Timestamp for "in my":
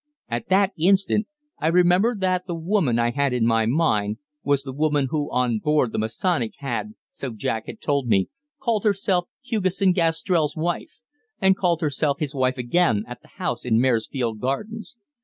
3.33-3.67